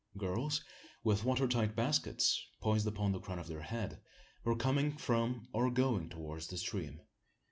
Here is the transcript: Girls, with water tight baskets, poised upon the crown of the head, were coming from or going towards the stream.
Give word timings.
Girls, 0.17 0.63
with 1.03 1.23
water 1.23 1.47
tight 1.47 1.75
baskets, 1.75 2.43
poised 2.59 2.87
upon 2.87 3.11
the 3.11 3.19
crown 3.19 3.37
of 3.37 3.45
the 3.45 3.61
head, 3.61 4.01
were 4.43 4.55
coming 4.55 4.97
from 4.97 5.47
or 5.53 5.69
going 5.69 6.09
towards 6.09 6.47
the 6.47 6.57
stream. 6.57 7.01